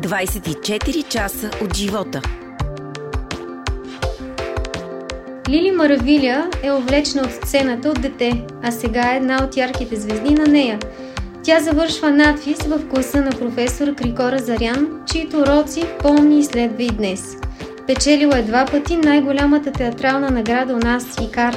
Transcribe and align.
24 0.00 1.08
часа 1.08 1.50
от 1.64 1.76
живота. 1.76 2.22
Лили 5.48 5.70
Маравиля 5.70 6.50
е 6.62 6.72
увлечена 6.72 7.22
от 7.22 7.32
сцената 7.32 7.88
от 7.88 8.00
дете, 8.00 8.44
а 8.62 8.70
сега 8.70 9.12
е 9.12 9.16
една 9.16 9.44
от 9.44 9.56
ярките 9.56 9.96
звезди 9.96 10.34
на 10.34 10.46
нея. 10.46 10.78
Тя 11.42 11.60
завършва 11.60 12.10
надфис 12.10 12.58
в 12.58 12.88
класа 12.88 13.20
на 13.22 13.30
професор 13.30 13.94
Крикора 13.94 14.38
Зарян, 14.38 14.88
чието 15.12 15.38
уроци 15.38 15.84
помни 15.98 16.38
и 16.38 16.44
следва 16.44 16.82
и 16.82 16.90
днес. 16.90 17.36
Печелила 17.86 18.38
е 18.38 18.42
два 18.42 18.66
пъти 18.66 18.96
най-голямата 18.96 19.72
театрална 19.72 20.30
награда 20.30 20.74
у 20.74 20.78
нас 20.78 21.04
Икар. 21.22 21.56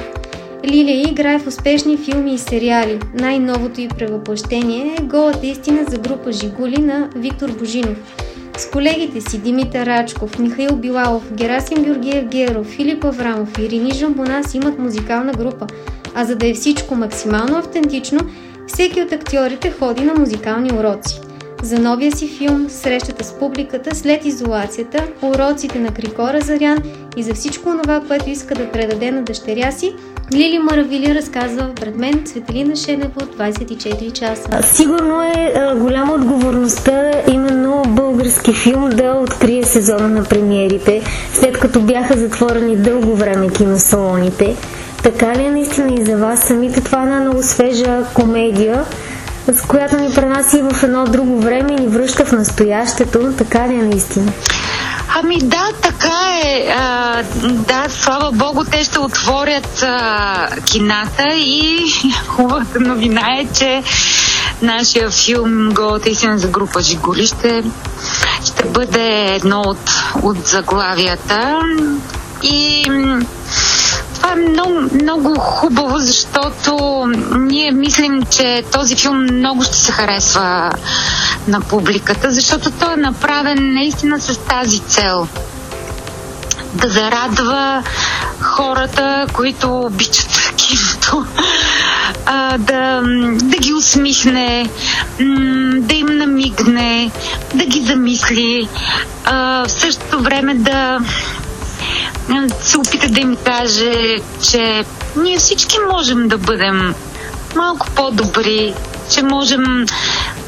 Лилия 0.64 1.08
играе 1.10 1.38
в 1.38 1.46
успешни 1.46 1.96
филми 1.96 2.34
и 2.34 2.38
сериали. 2.38 3.00
Най-новото 3.14 3.80
й 3.80 3.88
превъплъщение 3.88 4.96
е 4.98 5.02
голата 5.02 5.46
истина 5.46 5.84
за 5.88 5.98
група 5.98 6.32
Жигули 6.32 6.78
на 6.78 7.10
Виктор 7.16 7.50
Божинов– 7.50 7.98
с 8.56 8.70
колегите 8.70 9.20
си 9.20 9.38
Димитър 9.38 9.86
Рачков, 9.86 10.38
Михаил 10.38 10.76
Билалов, 10.76 11.32
Герасим 11.32 11.84
Георгиев 11.84 12.24
Геров, 12.24 12.66
Филип 12.66 13.04
Аврамов 13.04 13.58
и 13.58 13.68
Рини 13.68 13.90
Жамбонас 13.90 14.54
имат 14.54 14.78
музикална 14.78 15.32
група, 15.32 15.66
а 16.14 16.24
за 16.24 16.36
да 16.36 16.48
е 16.48 16.54
всичко 16.54 16.94
максимално 16.94 17.58
автентично, 17.58 18.20
всеки 18.66 19.02
от 19.02 19.12
актьорите 19.12 19.70
ходи 19.70 20.04
на 20.04 20.14
музикални 20.14 20.72
уроци. 20.72 21.20
За 21.64 21.78
новия 21.78 22.16
си 22.16 22.28
филм, 22.28 22.66
срещата 22.68 23.24
с 23.24 23.32
публиката 23.32 23.94
след 23.94 24.24
изолацията, 24.24 25.04
уроците 25.22 25.78
на 25.78 25.90
Крикора 25.90 26.40
Зарян 26.40 26.78
и 27.16 27.22
за 27.22 27.34
всичко 27.34 27.78
това, 27.82 28.00
което 28.08 28.30
иска 28.30 28.54
да 28.54 28.70
предаде 28.70 29.10
на 29.10 29.22
дъщеря 29.22 29.72
си, 29.72 29.92
Лили 30.32 30.58
Маравили 30.58 31.14
разказва 31.14 31.70
пред 31.80 31.96
мен 31.96 32.22
Светелина 32.26 32.76
Шенева 32.76 33.10
от 33.22 33.36
24 33.36 34.12
часа. 34.12 34.62
Сигурно 34.62 35.22
е 35.22 35.54
голяма 35.76 36.14
отговорността 36.14 37.10
именно 37.32 37.82
български 37.86 38.52
филм 38.52 38.90
да 38.90 39.12
открие 39.22 39.62
сезона 39.62 40.08
на 40.08 40.24
премиерите, 40.24 41.02
след 41.32 41.58
като 41.58 41.80
бяха 41.80 42.18
затворени 42.18 42.76
дълго 42.76 43.14
време 43.14 43.48
киносалоните. 43.48 44.56
Така 45.02 45.36
ли 45.36 45.42
е 45.44 45.50
наистина 45.50 45.94
и 45.94 46.04
за 46.04 46.16
вас 46.16 46.40
самите? 46.40 46.80
Това 46.80 47.00
е 47.00 47.02
една 47.02 47.20
много 47.20 47.42
свежа 47.42 48.04
комедия, 48.14 48.84
с 49.52 49.66
която 49.66 49.96
ни 49.96 50.14
пренаси 50.14 50.62
в 50.62 50.82
едно 50.82 51.04
друго 51.04 51.40
време 51.40 51.72
и 51.72 51.80
ни 51.80 51.88
връща 51.88 52.24
в 52.24 52.32
настоящето. 52.32 53.32
Така 53.38 53.68
ли 53.68 53.74
е 53.74 53.82
наистина? 53.82 54.32
Ами 55.16 55.38
да, 55.38 55.68
така 55.82 56.40
е. 56.44 56.74
А, 56.78 57.22
да, 57.42 57.84
слава 57.88 58.32
Богу, 58.32 58.64
те 58.70 58.84
ще 58.84 58.98
отворят 58.98 59.82
а, 59.82 60.48
кината 60.64 61.24
и 61.34 61.78
хубавата 62.26 62.80
новина 62.80 63.20
е, 63.40 63.46
че 63.54 63.82
нашия 64.62 65.10
филм 65.10 65.70
Голата 65.74 66.10
истина 66.10 66.38
за 66.38 66.48
група 66.48 66.80
Жигули 66.80 67.26
ще, 67.26 67.62
бъде 68.66 69.34
едно 69.34 69.60
от, 69.60 69.90
от 70.22 70.46
заглавията. 70.46 71.60
И 72.42 72.90
това 74.24 74.32
е 74.32 74.48
много, 74.48 74.80
много 75.02 75.38
хубаво, 75.38 75.98
защото 75.98 77.04
ние 77.38 77.70
мислим, 77.70 78.22
че 78.30 78.64
този 78.72 78.96
филм 78.96 79.22
много 79.22 79.62
ще 79.62 79.76
се 79.76 79.92
харесва 79.92 80.70
на 81.48 81.60
публиката, 81.60 82.30
защото 82.30 82.70
той 82.70 82.92
е 82.92 82.96
направен 82.96 83.74
наистина 83.74 84.20
с 84.20 84.38
тази 84.38 84.78
цел. 84.78 85.28
Да 86.74 86.88
зарадва 86.88 87.82
хората, 88.40 89.26
които 89.32 89.80
обичат 89.80 90.52
киното, 90.56 91.26
да, 92.58 93.02
да 93.32 93.56
ги 93.56 93.74
усмихне, 93.74 94.68
да 95.76 95.94
им 95.94 96.06
намигне, 96.06 97.10
да 97.54 97.64
ги 97.64 97.80
замисли, 97.80 98.68
в 99.26 99.64
същото 99.68 100.22
време 100.22 100.54
да 100.54 100.98
се 102.60 102.78
опита 102.78 103.08
да 103.08 103.20
им 103.20 103.36
каже, 103.44 104.16
че 104.50 104.84
ние 105.16 105.38
всички 105.38 105.76
можем 105.92 106.28
да 106.28 106.38
бъдем 106.38 106.94
малко 107.56 107.86
по-добри, 107.90 108.74
че 109.10 109.22
можем 109.22 109.86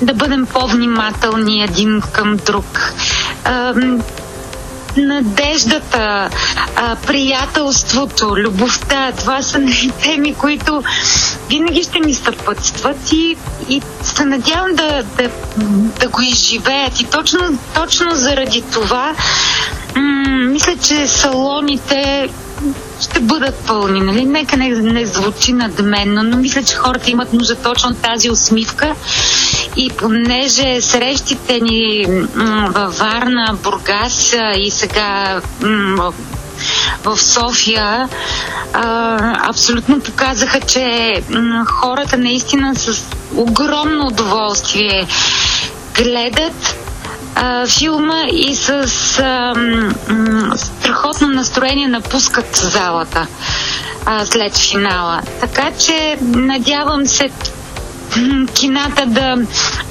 да 0.03 0.15
бъдем 0.15 0.47
по-внимателни 0.47 1.63
един 1.63 2.03
към 2.13 2.37
друг. 2.37 2.93
Надеждата, 4.97 6.31
приятелството, 7.07 8.37
любовта, 8.37 9.13
това 9.13 9.43
са 9.43 9.61
теми, 10.03 10.35
които 10.35 10.83
винаги 11.49 11.83
ще 11.83 12.01
ни 12.01 12.15
съпътстват 12.15 13.13
и, 13.13 13.37
и 13.69 13.83
се 14.03 14.25
надявам 14.25 14.75
да, 14.75 15.03
да, 15.19 15.31
да 16.01 16.09
го 16.09 16.23
изживеят. 16.23 17.01
И 17.01 17.05
точно, 17.05 17.59
точно 17.75 18.11
заради 18.15 18.63
това 18.63 19.15
мисля, 20.37 20.77
че 20.83 21.09
салоните 21.09 22.29
ще 23.01 23.21
бъдат 23.21 23.55
пълни. 23.55 24.01
Нали? 24.01 24.25
Нека 24.25 24.57
не, 24.57 24.69
не 24.69 25.07
звучи 25.07 25.53
надменно, 25.53 26.23
но 26.23 26.37
мисля, 26.37 26.63
че 26.63 26.75
хората 26.75 27.11
имат 27.11 27.33
нужда 27.33 27.55
точно 27.55 27.95
тази 27.95 28.31
усмивка. 28.31 28.95
И 29.77 29.91
понеже 29.91 30.81
срещите 30.81 31.61
ни 31.61 32.07
във 32.67 32.99
Варна, 32.99 33.57
Бургас 33.63 34.35
и 34.57 34.71
сега 34.71 35.41
в 37.05 37.17
София 37.17 38.09
а, 38.73 39.49
абсолютно 39.49 40.01
показаха, 40.01 40.61
че 40.61 41.15
хората 41.67 42.17
наистина 42.17 42.75
с 42.77 43.03
огромно 43.37 44.07
удоволствие 44.07 45.07
гледат 45.95 46.86
а, 47.37 47.67
филма 47.67 48.23
и 48.33 48.55
с 48.55 48.71
а, 49.19 49.55
м, 50.09 50.53
страхотно 50.57 51.29
настроение 51.29 51.89
напускат 51.89 52.57
залата 52.57 53.27
а, 54.07 54.27
след 54.27 54.57
финала. 54.57 55.23
Така 55.41 55.71
че 55.79 56.19
надявам 56.23 57.07
се 57.07 57.31
кината 58.55 59.07
да, 59.07 59.37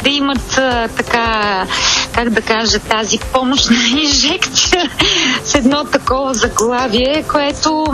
да 0.03 0.09
имат 0.09 0.57
а, 0.57 0.87
така, 0.87 1.65
как 2.13 2.29
да 2.29 2.41
кажа, 2.41 2.79
тази 2.79 3.19
помощна 3.33 3.75
инжекция 4.01 4.89
с 5.45 5.55
едно 5.55 5.83
такова 5.83 6.33
заглавие, 6.33 7.23
което, 7.31 7.85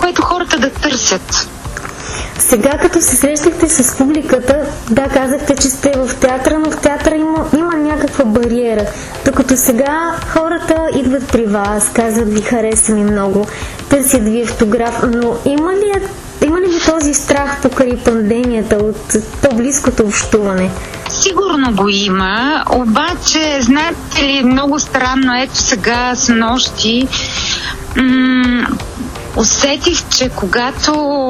което 0.00 0.22
хората 0.22 0.58
да 0.58 0.70
търсят. 0.70 1.48
Сега, 2.38 2.78
като 2.78 3.00
се 3.00 3.16
срещахте 3.16 3.68
с 3.68 3.96
публиката, 3.98 4.66
да, 4.90 5.08
казахте, 5.08 5.54
че 5.56 5.68
сте 5.68 5.92
в 5.96 6.14
театъра, 6.20 6.58
но 6.58 6.70
в 6.70 6.80
театъра 6.80 7.14
има, 7.16 7.46
има 7.58 7.67
някаква 7.98 8.24
бариера. 8.24 8.86
Докато 9.24 9.56
сега 9.56 10.12
хората 10.32 10.76
идват 10.96 11.28
при 11.32 11.46
вас, 11.46 11.90
казват 11.94 12.32
ви 12.32 12.42
хареса 12.42 12.94
ми 12.94 13.04
много, 13.04 13.46
търсят 13.90 14.24
ви 14.24 14.42
автограф, 14.42 15.02
но 15.02 15.34
има 15.46 15.72
ли, 15.72 15.92
има 16.46 16.60
ли 16.60 16.66
ви 16.66 16.80
този 16.86 17.14
страх 17.14 17.60
покрай 17.62 17.96
пандемията 18.04 18.76
от 18.76 19.16
по-близкото 19.42 20.02
общуване? 20.02 20.70
Сигурно 21.10 21.74
го 21.74 21.88
има, 21.88 22.64
обаче, 22.72 23.58
знаете 23.60 24.22
ли, 24.22 24.44
много 24.44 24.78
странно, 24.78 25.42
ето 25.42 25.56
сега 25.56 26.14
с 26.14 26.34
нощи, 26.34 27.08
м- 27.96 28.66
усетих, 29.36 30.08
че 30.08 30.28
когато 30.28 31.28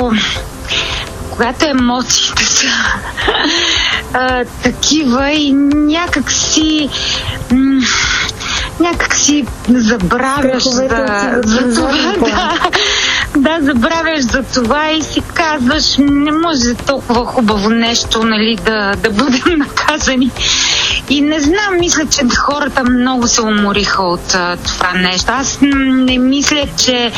когато 1.38 1.66
емоциите 1.66 2.44
са 2.44 2.66
а, 4.15 4.44
такива 4.62 5.31
и 5.31 5.53
някак 5.53 6.32
си 6.32 6.88
м- 7.50 7.81
някак 8.81 9.15
си 9.15 9.47
забравяш 9.69 10.65
да, 10.65 10.71
за 10.71 10.88
това, 10.88 12.15
да, 12.19 12.60
да, 13.37 13.59
забравяш 13.60 14.21
за 14.21 14.43
това 14.43 14.91
и 14.91 15.03
си 15.03 15.22
казваш, 15.34 15.97
не 15.99 16.32
може 16.32 16.75
толкова 16.87 17.26
хубаво 17.26 17.70
нещо, 17.70 18.25
нали, 18.25 18.59
да, 18.65 18.93
да 18.97 19.10
бъдем 19.10 19.59
наказани. 19.59 20.31
И 21.10 21.20
не 21.20 21.41
знам, 21.41 21.78
мисля, 21.80 22.06
че 22.06 22.22
хората 22.36 22.84
много 22.91 23.28
се 23.28 23.43
умориха 23.43 24.02
от 24.02 24.34
а, 24.34 24.56
това 24.56 24.93
нещо. 24.93 25.32
Аз 25.32 25.58
не 25.62 26.19
мисля, 26.19 26.64
че 26.84 27.12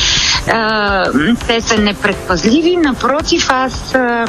а, 0.47 1.05
те 1.47 1.61
са 1.61 1.77
непредпазливи. 1.77 2.77
Напротив, 2.77 3.47
аз, 3.49 3.95
а, 3.95 4.25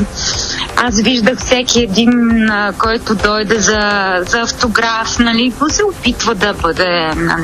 аз 0.76 1.00
виждах 1.00 1.38
всеки 1.38 1.82
един, 1.82 2.50
а, 2.50 2.72
който 2.78 3.14
дойде 3.14 3.60
за, 3.60 4.12
за 4.28 4.40
автограф, 4.40 5.18
нали, 5.18 5.52
се 5.68 5.84
опитва 5.84 6.34
да 6.34 6.52
бъде 6.52 7.14
на 7.16 7.36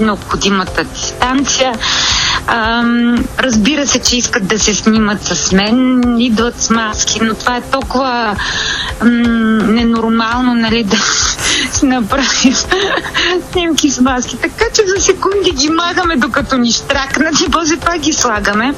необходимата 0.00 0.84
дистанция. 0.84 1.74
Ам, 2.46 3.24
разбира 3.38 3.86
се, 3.86 3.98
че 3.98 4.16
искат 4.16 4.46
да 4.46 4.58
се 4.58 4.74
снимат 4.74 5.22
с 5.24 5.52
мен, 5.52 6.02
идват 6.18 6.60
с 6.60 6.70
маски, 6.70 7.20
но 7.22 7.34
това 7.34 7.56
е 7.56 7.60
толкова 7.60 8.36
ам, 9.00 9.74
ненормално, 9.74 10.54
нали, 10.54 10.84
да 10.84 10.96
си 11.74 11.86
направим 11.86 12.54
снимки 13.52 13.90
с 13.90 14.00
маски. 14.00 14.36
Така 14.36 14.64
че 14.74 14.82
за 14.86 15.00
секунди 15.00 15.50
ги 15.50 15.68
махаме, 15.68 16.16
докато 16.16 16.58
ни 16.58 16.72
штракнат 16.72 17.40
и 17.40 17.50
после 17.50 17.76
това 17.76 17.98
ги 17.98 18.12
слагаме. 18.12 18.74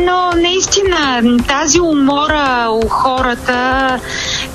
Но 0.00 0.32
наистина 0.36 1.22
тази 1.48 1.80
умора 1.80 2.68
у 2.70 2.88
хората 2.88 3.98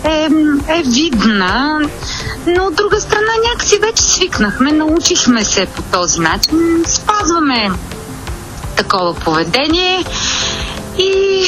е, 0.03 0.29
е 0.67 0.83
видна, 0.85 1.79
но 2.47 2.65
от 2.65 2.75
друга 2.75 3.01
страна 3.01 3.31
някакси 3.49 3.79
вече 3.81 4.03
свикнахме, 4.03 4.71
научихме 4.71 5.45
се 5.45 5.65
по 5.65 5.81
този 5.81 6.19
начин, 6.19 6.83
спазваме 6.87 7.71
такова 8.75 9.13
поведение 9.13 10.05
и 10.97 11.43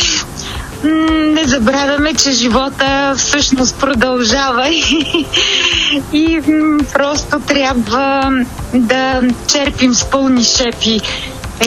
не 0.84 1.44
забравяме, 1.44 2.14
че 2.14 2.32
живота 2.32 3.14
всъщност 3.18 3.80
продължава 3.80 4.68
и, 4.70 5.26
и 6.14 6.42
просто 6.94 7.40
трябва 7.40 8.30
да 8.74 9.22
черпим 9.48 9.94
с 9.94 10.06
пълни 10.06 10.44
шепи 10.44 11.02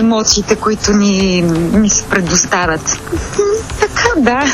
емоциите, 0.00 0.56
които 0.56 0.92
ни, 0.92 1.42
ни 1.74 1.90
се 1.90 2.04
предоставят. 2.04 2.98
Така, 3.80 4.20
да. 4.20 4.44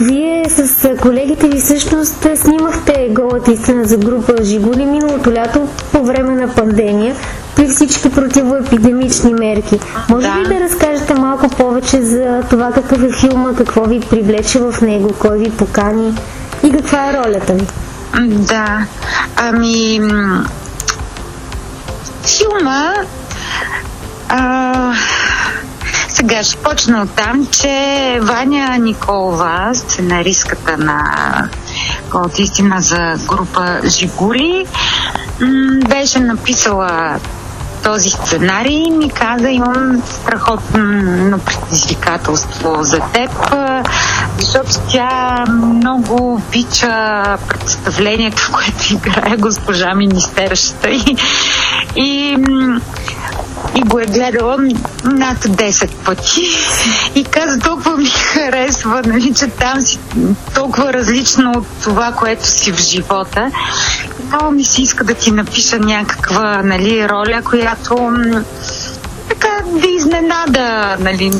Вие 0.00 0.44
с 0.48 0.88
колегите 1.02 1.48
ви 1.48 1.60
всъщност 1.60 2.26
снимахте 2.36 3.08
голата 3.10 3.52
истина 3.52 3.84
за 3.84 3.96
група 3.96 4.34
Жигули 4.42 4.86
миналото 4.86 5.32
лято 5.32 5.68
по 5.92 6.04
време 6.04 6.34
на 6.34 6.54
пандемия 6.54 7.16
при 7.58 7.68
всички 7.68 8.10
противоепидемични 8.10 9.34
мерки. 9.34 9.78
Може 10.08 10.26
да. 10.26 10.34
ли 10.34 10.44
да 10.44 10.60
разкажете 10.60 11.14
малко 11.14 11.48
повече 11.48 12.02
за 12.02 12.42
това 12.50 12.72
какъв 12.72 13.02
е 13.02 13.12
филма, 13.12 13.54
какво 13.54 13.84
ви 13.84 14.00
привлече 14.00 14.58
в 14.58 14.74
него, 14.82 15.14
кой 15.18 15.38
ви 15.38 15.50
покани 15.50 16.14
и 16.62 16.72
каква 16.72 17.10
е 17.10 17.12
ролята 17.12 17.54
ви? 17.54 17.66
Да, 18.28 18.86
ами 19.36 20.00
филма 22.26 22.94
а, 24.28 24.92
сега 26.08 26.42
ще 26.42 26.56
почна 26.56 27.02
от 27.02 27.10
там, 27.10 27.46
че 27.46 28.18
Ваня 28.22 28.78
Николова, 28.78 29.70
сценаристката 29.74 30.76
на 30.76 31.02
истина 32.38 32.76
за 32.80 33.14
група 33.28 33.80
Жигули, 33.84 34.66
беше 35.88 36.20
написала 36.20 37.18
този 37.92 38.10
сценарий 38.10 38.90
ми 38.90 39.10
каза, 39.10 39.48
имам 39.48 40.02
страхотно 40.06 41.38
предизвикателство 41.38 42.76
за 42.80 43.00
теб, 43.00 43.30
защото 44.38 44.68
тя 44.92 45.44
много 45.48 46.34
обича 46.34 47.22
представлението, 47.48 48.50
което 48.52 48.94
играе 48.94 49.36
госпожа 49.36 49.94
министерщата 49.94 50.90
и, 50.90 51.16
и 51.96 52.36
и 53.78 53.82
го 53.82 53.98
е 54.00 54.06
гледала 54.06 54.56
над 55.04 55.38
10 55.38 55.88
пъти 56.04 56.42
и 57.14 57.24
каза 57.24 57.58
толкова 57.58 57.96
ми 57.96 58.06
харесва, 58.06 59.02
нали, 59.06 59.34
че 59.34 59.46
там 59.46 59.80
си 59.80 59.98
толкова 60.54 60.92
различно 60.92 61.52
от 61.56 61.66
това, 61.82 62.12
което 62.12 62.46
си 62.46 62.72
в 62.72 62.78
живота. 62.78 63.50
Много 64.28 64.50
ми 64.50 64.64
се 64.64 64.82
иска 64.82 65.04
да 65.04 65.14
ти 65.14 65.30
напиша 65.30 65.78
някаква 65.78 66.62
нали, 66.62 67.08
роля, 67.08 67.42
която 67.44 68.12
така 69.28 69.48
да 69.66 69.88
изненада, 69.88 70.96
нали, 71.00 71.32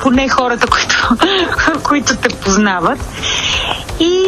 поне 0.00 0.28
хората, 0.28 0.66
които, 0.70 1.16
които 1.82 2.16
те 2.16 2.28
познават. 2.28 2.98
И 4.00 4.24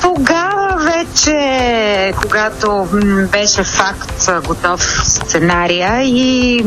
тогава 0.00 0.61
вече, 1.02 2.12
когато 2.22 2.88
беше 3.32 3.64
факт 3.64 4.30
готов 4.46 4.80
сценария 5.04 6.02
и 6.02 6.64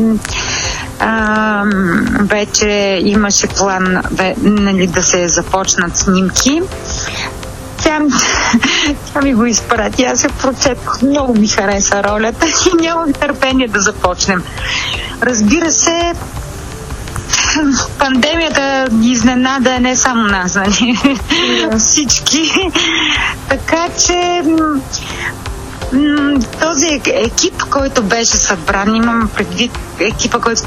а, 1.00 1.64
вече 2.20 3.00
имаше 3.04 3.46
план 3.46 4.02
бе, 4.10 4.34
нали, 4.38 4.86
да 4.86 5.02
се 5.02 5.28
започнат 5.28 5.96
снимки, 5.96 6.62
тя, 7.82 8.00
тя 9.12 9.20
ми 9.20 9.34
го 9.34 9.44
изпрати. 9.44 10.04
Аз 10.04 10.20
се 10.20 10.28
прочетох. 10.28 11.02
Много 11.02 11.34
ми 11.34 11.48
хареса 11.48 12.02
ролята 12.02 12.46
и 12.66 12.82
нямам 12.82 13.12
търпение 13.12 13.68
да 13.68 13.80
започнем. 13.80 14.42
Разбира 15.22 15.72
се, 15.72 16.12
пандемията 17.98 18.86
изненада 19.02 19.80
не 19.80 19.96
само 19.96 20.22
нас, 20.22 20.54
нали? 20.54 20.98
Всички. 21.78 22.52
така 23.48 23.88
че 24.06 24.42
този 26.60 27.00
екип, 27.06 27.62
който 27.70 28.02
беше 28.02 28.36
събран, 28.36 28.94
имам 28.94 29.30
предвид 29.34 29.78
екипа, 29.98 30.38
който 30.38 30.62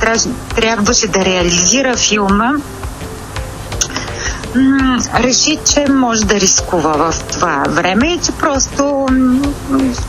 трябваше 0.55 1.07
да 1.07 1.25
реализира 1.25 1.97
филма, 1.97 2.51
реши, 5.13 5.59
че 5.73 5.85
може 5.91 6.25
да 6.25 6.39
рискува 6.39 7.11
в 7.11 7.23
това 7.23 7.63
време 7.69 8.07
и 8.07 8.19
че 8.25 8.31
просто 8.31 9.07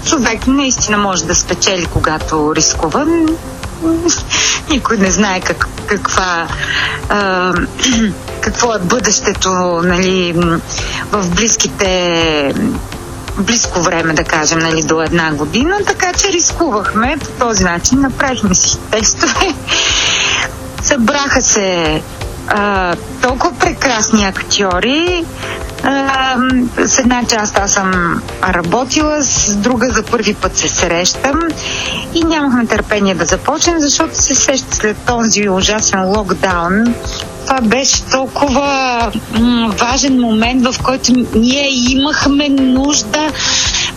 човек 0.06 0.46
наистина 0.46 0.98
може 0.98 1.24
да 1.24 1.34
спечели, 1.34 1.86
когато 1.86 2.54
рискува 2.56 3.06
никой 4.70 4.96
не 4.96 5.10
знае 5.10 5.40
как, 5.40 5.68
каква, 5.86 6.48
а, 7.08 7.52
какво 8.40 8.74
е 8.74 8.78
бъдещето 8.78 9.50
нали, 9.84 10.32
в 11.12 11.30
близките 11.34 12.54
близко 13.38 13.82
време, 13.82 14.14
да 14.14 14.24
кажем, 14.24 14.58
нали, 14.58 14.82
до 14.82 15.02
една 15.02 15.32
година, 15.32 15.78
така 15.86 16.12
че 16.12 16.28
рискувахме. 16.28 17.16
По 17.20 17.46
този 17.46 17.64
начин, 17.64 18.00
направихме 18.00 18.54
си 18.54 18.78
текстове, 18.90 19.54
събраха 20.82 21.42
се 21.42 22.02
а, 22.48 22.96
толкова 23.22 23.58
прекрасни 23.58 24.24
актьори, 24.24 25.24
с 26.86 26.98
една 26.98 27.24
част 27.24 27.58
аз 27.58 27.72
съм 27.72 28.22
работила, 28.44 29.22
с 29.22 29.56
друга 29.56 29.90
за 29.90 30.02
първи 30.02 30.34
път 30.34 30.56
се 30.56 30.68
срещам 30.68 31.40
и 32.14 32.24
нямахме 32.24 32.66
търпение 32.66 33.14
да 33.14 33.24
започнем, 33.24 33.80
защото 33.80 34.22
се 34.22 34.34
сеща 34.34 34.74
след 34.76 34.96
този 35.06 35.48
ужасен 35.48 36.04
локдаун. 36.04 36.94
Това 37.46 37.60
беше 37.60 38.02
толкова 38.02 39.10
м- 39.38 39.74
важен 39.78 40.20
момент, 40.20 40.66
в 40.66 40.82
който 40.82 41.12
ние 41.34 41.68
имахме 41.70 42.48
нужда 42.48 43.32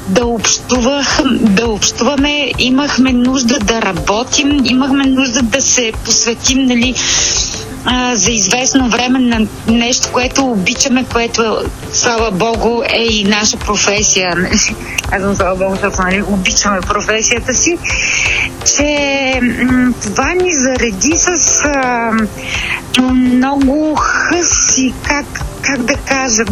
да, 0.08 0.26
общувах, 0.26 1.22
да 1.42 1.68
общуваме, 1.68 2.52
имахме 2.60 3.14
нужда 3.14 3.60
да 3.60 3.82
работим, 3.82 4.66
имахме 4.66 5.06
нужда 5.06 5.42
да 5.42 5.62
се 5.62 5.92
посветим 6.06 6.66
нали, 6.66 6.96
а, 7.86 8.16
за 8.16 8.32
известно 8.32 8.90
време 8.90 9.20
на 9.20 9.48
нещо, 9.68 10.10
което 10.12 10.46
обичаме, 10.46 11.06
което, 11.14 11.56
слава 11.94 12.32
Богу, 12.32 12.82
е 12.90 13.04
и 13.04 13.24
наша 13.24 13.58
професия. 13.58 14.36
Аз 15.12 15.22
съм 15.22 15.36
слава 15.36 15.56
Богу, 15.56 15.76
защото 15.76 16.02
нали, 16.02 16.24
обичаме 16.28 16.82
професията 16.82 17.54
си, 17.54 17.78
че 18.66 19.40
м- 19.42 19.94
това 20.04 20.34
ни 20.34 20.54
зареди 20.54 21.14
с 21.18 21.62
а, 21.66 22.12
много 23.14 23.96
хъс 23.96 24.78
и 24.78 24.94
как, 25.04 25.26
как 25.62 25.84
да 25.84 25.96
кажа, 25.96 26.44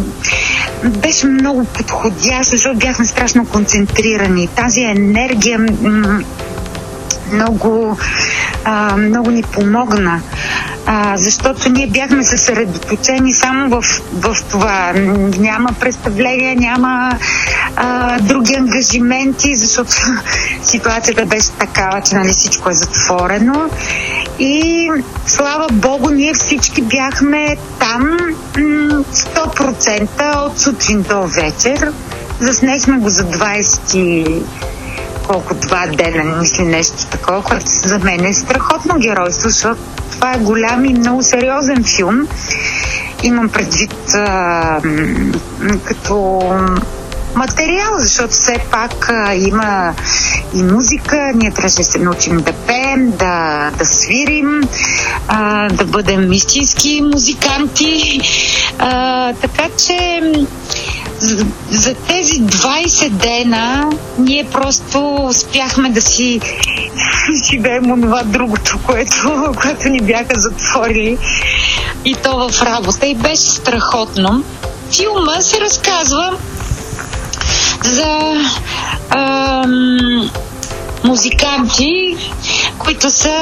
беше 0.84 1.26
много 1.26 1.64
подходящ, 1.64 2.50
защото 2.50 2.78
бяхме 2.78 3.06
страшно 3.06 3.46
концентрирани. 3.46 4.48
Тази 4.48 4.80
енергия 4.80 5.58
м- 5.58 6.22
много, 7.32 7.98
а, 8.64 8.96
много 8.96 9.30
ни 9.30 9.42
помогна 9.42 10.20
а, 10.86 11.16
защото 11.16 11.68
ние 11.68 11.86
бяхме 11.86 12.24
съсредоточени 12.24 13.32
само 13.32 13.68
в, 13.68 13.82
в 14.12 14.36
това. 14.50 14.92
Няма 15.38 15.68
представление, 15.80 16.56
няма 16.56 17.18
а, 17.76 18.18
други 18.20 18.54
ангажименти, 18.54 19.56
защото 19.56 19.92
ситуацията 20.62 21.26
беше 21.26 21.50
такава, 21.50 22.00
че 22.00 22.14
нали, 22.14 22.32
всичко 22.32 22.70
е 22.70 22.74
затворено. 22.74 23.70
И 24.38 24.88
слава 25.26 25.66
Богу, 25.72 26.10
ние 26.10 26.34
всички 26.34 26.82
бяхме 26.82 27.56
там 27.78 28.18
100% 28.54 30.36
от 30.36 30.60
сутрин 30.60 31.02
до 31.02 31.22
вечер. 31.26 31.92
Заснехме 32.40 32.98
го 32.98 33.08
за 33.08 33.24
20 33.24 34.42
колко 35.28 35.54
два 35.54 35.86
дена, 35.86 36.36
мисли 36.36 36.64
нещо 36.64 37.06
такова, 37.10 37.42
което 37.42 37.66
за 37.66 37.98
мен 37.98 38.24
е 38.24 38.34
страхотно 38.34 38.98
геройство, 38.98 39.48
защото 39.48 39.80
това 40.10 40.32
е 40.32 40.38
голям 40.38 40.84
и 40.84 40.94
много 40.94 41.22
сериозен 41.22 41.84
филм. 41.96 42.28
Имам 43.22 43.48
предвид 43.48 44.14
а, 44.14 44.80
като 45.84 46.42
материал, 47.34 47.90
защото 47.98 48.32
все 48.32 48.56
пак 48.70 49.08
а, 49.10 49.34
има 49.34 49.94
и 50.54 50.62
музика, 50.62 51.32
ние 51.34 51.50
трябваше 51.50 51.76
да 51.76 51.84
се 51.84 51.98
научим 51.98 52.36
да 52.36 52.52
пеем, 52.52 53.10
да, 53.10 53.70
да 53.78 53.86
свирим, 53.86 54.60
а, 55.28 55.68
да 55.68 55.84
бъдем 55.84 56.32
истински 56.32 57.02
музиканти. 57.12 58.20
А, 58.78 59.32
така 59.32 59.68
че 59.76 60.20
за, 61.70 61.94
тези 61.94 62.42
20 62.42 63.08
дена 63.08 63.90
ние 64.18 64.44
просто 64.44 65.14
успяхме 65.14 65.90
да 65.90 66.00
си 66.02 66.40
живеем 67.50 67.90
онова 67.90 68.22
другото, 68.24 68.78
което, 68.86 69.52
което 69.62 69.88
ни 69.88 70.00
бяха 70.00 70.40
затворили 70.40 71.18
и 72.04 72.14
то 72.14 72.48
в 72.48 72.62
работа. 72.62 73.06
И 73.06 73.14
беше 73.14 73.42
страхотно. 73.42 74.44
филма 74.96 75.40
се 75.40 75.60
разказва 75.60 76.36
за 77.84 78.34
ам, 79.10 80.30
музиканти, 81.04 82.16
които 82.78 83.10
са 83.10 83.36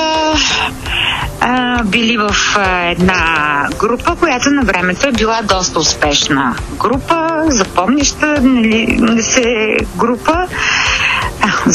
а, 1.40 1.82
били 1.84 2.16
в 2.16 2.36
а, 2.56 2.90
една 2.90 3.66
група, 3.78 4.16
която 4.16 4.50
на 4.50 4.62
времето 4.62 5.08
е 5.08 5.12
била 5.12 5.42
доста 5.42 5.78
успешна 5.78 6.56
група, 6.78 7.44
запомняща 7.48 8.40
нали, 8.40 9.22
се 9.22 9.76
група. 9.96 10.46
А, 11.42 11.70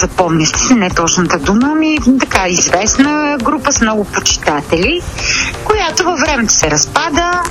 се, 0.58 0.74
не 0.76 0.90
точната 0.90 1.40
дума, 1.40 1.70
ами 1.72 1.98
така 2.20 2.48
известна 2.48 3.38
група 3.44 3.72
с 3.72 3.82
много 3.82 4.06
почитатели, 4.06 5.02
която 5.64 6.04
във 6.04 6.20
времето 6.20 6.54
се 6.54 6.72
разпада 6.72 7.42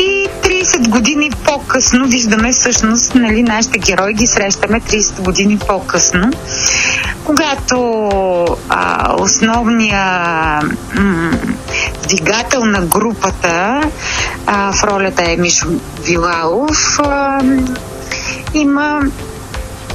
и 0.00 0.28
30 0.42 0.88
години 0.88 1.30
по-късно 1.44 2.06
виждаме 2.06 2.52
всъщност, 2.52 3.14
нали, 3.14 3.42
нашите 3.42 3.78
герои 3.78 4.14
ги 4.14 4.26
срещаме 4.26 4.80
30 4.80 5.20
години 5.20 5.58
по-късно, 5.58 6.30
когато 7.24 8.06
а, 8.68 9.14
основния 9.18 10.04
м- 10.94 11.30
двигател 12.08 12.64
на 12.64 12.80
групата 12.80 13.80
а, 14.46 14.72
в 14.72 14.84
ролята 14.84 15.22
е 15.26 15.36
Мишо 15.36 15.66
Вилалов 16.04 16.98
а, 16.98 17.42
има 18.54 19.00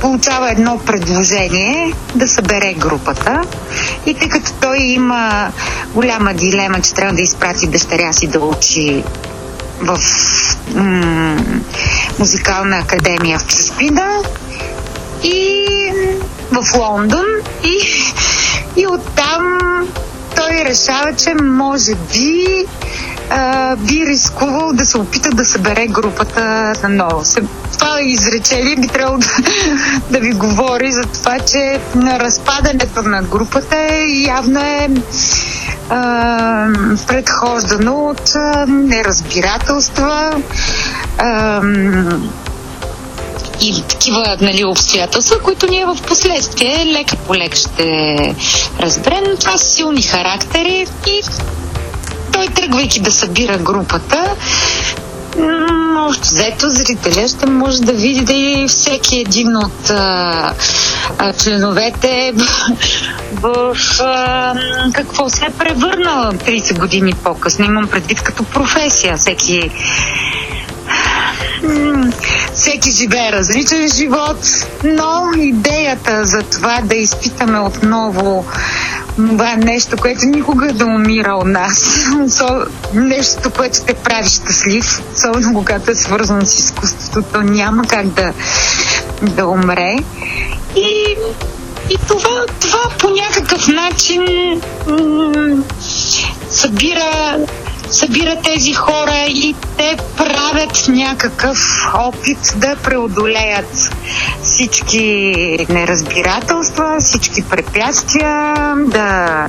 получава 0.01 0.51
едно 0.51 0.79
предложение 0.85 1.93
да 2.15 2.27
събере 2.27 2.73
групата. 2.73 3.41
И 4.05 4.13
тъй 4.13 4.29
като 4.29 4.51
той 4.61 4.77
има 4.77 5.51
голяма 5.93 6.33
дилема, 6.33 6.81
че 6.81 6.93
трябва 6.93 7.13
да 7.13 7.21
изпрати 7.21 7.67
дъщеря 7.67 8.13
си 8.13 8.27
да 8.27 8.39
учи 8.39 9.03
в 9.81 9.99
м- 10.75 11.61
музикална 12.19 12.77
академия 12.77 13.39
в 13.39 13.47
Чеспина 13.47 14.21
и 15.23 15.65
в 16.51 16.77
Лондон 16.77 17.25
и, 17.63 17.79
и 18.81 18.87
оттам 18.87 19.59
той 20.35 20.65
решава, 20.65 21.15
че 21.15 21.33
може 21.33 21.95
би 21.95 22.65
а, 23.29 23.75
би 23.75 24.05
рискувал 24.05 24.73
да 24.73 24.85
се 24.85 24.97
опита 24.97 25.29
да 25.29 25.45
събере 25.45 25.87
групата 25.87 26.73
наново. 26.83 27.23
Това 27.71 28.01
изречение 28.01 28.75
би 28.75 28.87
трябвало 28.87 29.17
да, 29.17 29.27
да 30.09 30.19
ви 30.19 30.31
говори 30.31 30.91
за 30.91 31.01
това, 31.01 31.39
че 31.39 31.79
на 31.95 32.19
разпадането 32.19 33.01
на 33.01 33.21
групата 33.21 33.75
е, 33.75 34.05
явно 34.27 34.59
е 34.59 34.89
а, 35.89 36.67
предхождано 37.07 38.05
от 38.05 38.35
а, 38.35 38.65
неразбирателства 38.67 40.41
а, 41.17 41.61
и 43.61 43.83
такива 43.89 44.37
нали, 44.41 44.65
обстоятелства, 44.65 45.39
които 45.39 45.67
ние 45.67 45.85
в 45.85 45.97
последствие 46.07 46.85
лека 46.85 47.15
по 47.15 47.35
лек 47.35 47.55
ще 47.55 48.35
разберем. 48.79 49.23
Това 49.39 49.57
са 49.57 49.65
силни 49.65 50.01
характери 50.01 50.87
и 51.07 51.21
той 52.35 52.47
тръгвайки 52.47 52.99
да 52.99 53.11
събира 53.11 53.57
групата, 53.57 54.35
Общо 55.97 56.21
взето 56.21 56.69
зрителя 56.69 57.27
ще 57.27 57.45
може 57.45 57.81
да 57.81 57.93
види 57.93 58.21
да 58.21 58.33
и 58.33 58.67
всеки 58.67 59.19
един 59.19 59.57
от 59.57 59.89
а, 59.89 60.53
а, 61.17 61.33
членовете 61.33 62.33
в, 63.33 63.75
а, 63.99 64.53
какво 64.93 65.29
се 65.29 65.45
е 65.45 65.49
превърнал 65.49 66.31
30 66.31 66.79
години 66.79 67.13
по-късно. 67.23 67.65
Имам 67.65 67.87
предвид 67.87 68.21
като 68.21 68.43
професия. 68.43 69.17
Всеки 69.17 69.71
всеки 72.53 72.91
живее 72.91 73.31
различен 73.31 73.89
живот, 73.89 74.37
но 74.83 75.41
идеята 75.41 76.25
за 76.25 76.41
това 76.41 76.81
да 76.83 76.95
изпитаме 76.95 77.59
отново 77.59 78.45
това 79.15 79.53
е 79.53 79.57
нещо, 79.57 79.97
което 79.97 80.25
никога 80.25 80.73
да 80.73 80.85
умира 80.85 81.35
у 81.35 81.45
нас. 81.45 82.05
нещо, 82.93 83.51
което 83.57 83.83
те 83.85 83.93
прави 83.93 84.29
щастлив, 84.29 85.01
особено 85.13 85.53
когато 85.53 85.91
е 85.91 85.95
свързано 85.95 86.45
с 86.45 86.59
изкуството, 86.59 87.21
то 87.33 87.41
няма 87.41 87.83
как 87.87 88.07
да, 88.07 88.33
да 89.21 89.47
умре. 89.47 89.95
И, 90.75 91.15
и 91.89 91.97
това, 92.07 92.45
това 92.59 92.79
по 92.99 93.09
някакъв 93.09 93.67
начин 93.67 94.21
м- 94.87 95.63
събира 96.49 97.37
събира 97.89 98.41
тези 98.43 98.73
хора 98.73 99.25
и 99.27 99.55
те 99.77 99.97
правят 100.17 100.85
някакъв 100.87 101.57
опит 101.93 102.53
да 102.55 102.75
преодолеят 102.75 103.91
всички 104.43 105.33
неразбирателства, 105.69 106.97
всички 106.99 107.43
препятствия, 107.43 108.53
да 108.77 109.47